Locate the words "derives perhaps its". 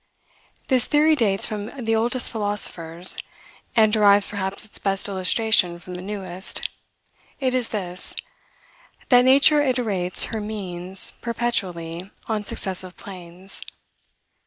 3.93-4.79